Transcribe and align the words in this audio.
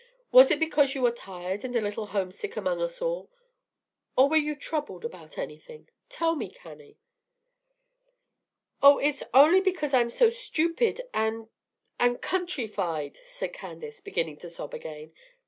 Was 0.31 0.49
it 0.49 0.59
because 0.59 0.95
you 0.95 1.05
are 1.05 1.11
tired 1.11 1.63
and 1.63 1.75
a 1.75 1.79
little 1.79 2.07
homesick 2.07 2.57
among 2.57 2.81
us 2.81 3.03
all, 3.03 3.29
or 4.17 4.27
were 4.29 4.35
you 4.35 4.55
troubled 4.55 5.05
about 5.05 5.37
anything? 5.37 5.89
Tell 6.09 6.35
me, 6.35 6.49
Cannie." 6.49 6.97
"Oh, 8.81 8.97
it's 8.97 9.21
only 9.31 9.61
because 9.61 9.93
I'm 9.93 10.09
so 10.09 10.31
stupid 10.31 11.01
and 11.13 11.49
and 11.99 12.19
countrified," 12.19 13.15
said 13.17 13.53
Candace, 13.53 14.01
beginning 14.01 14.37
to 14.37 14.49
sob 14.49 14.73
again. 14.73 15.13